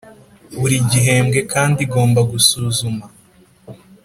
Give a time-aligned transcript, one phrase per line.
[0.59, 3.05] Buri gihembwe kandi igomba gusuzuma